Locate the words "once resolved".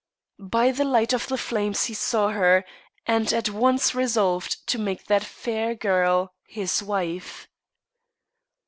3.51-4.65